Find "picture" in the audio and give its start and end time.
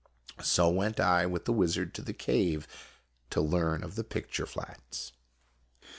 4.03-4.47